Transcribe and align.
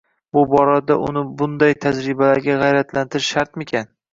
Bu 0.37 0.41
borada 0.53 0.95
uni 1.09 1.23
bshnday 1.41 1.75
tajribalarga 1.85 2.59
g‘ayratlantirish 2.65 3.33
shartmikin? 3.37 3.91